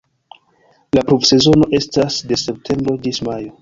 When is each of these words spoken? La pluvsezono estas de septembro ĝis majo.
La 0.97 1.03
pluvsezono 1.11 1.69
estas 1.83 2.19
de 2.33 2.43
septembro 2.49 3.01
ĝis 3.07 3.27
majo. 3.33 3.59